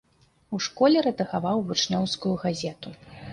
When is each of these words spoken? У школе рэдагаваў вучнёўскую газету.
У 0.57 0.61
школе 0.67 1.03
рэдагаваў 1.07 1.61
вучнёўскую 1.69 2.33
газету. 2.47 2.89